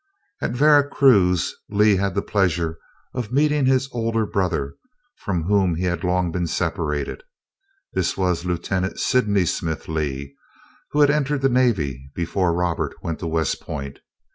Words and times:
At 0.41 0.53
Vera 0.53 0.89
Cruz 0.89 1.53
Lee 1.69 1.97
had 1.97 2.15
the 2.15 2.23
pleasure 2.23 2.79
of 3.13 3.31
meeting 3.31 3.67
his 3.67 3.87
older 3.91 4.25
brother, 4.25 4.73
from 5.17 5.43
whom 5.43 5.75
he 5.75 5.83
had 5.83 6.03
long 6.03 6.31
been 6.31 6.47
separated. 6.47 7.21
This 7.93 8.17
was 8.17 8.43
Lieutenant 8.43 8.99
Sydney 8.99 9.45
Smith 9.45 9.87
Lee, 9.87 10.35
who 10.89 11.01
had 11.01 11.11
entered 11.11 11.41
the 11.41 11.49
Navy 11.49 12.09
before 12.15 12.51
Robert 12.51 12.95
went 13.03 13.19
to 13.19 13.27
West 13.27 13.61
Point. 13.61 13.99